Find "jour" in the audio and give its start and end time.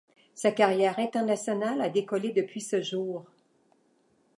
2.81-3.29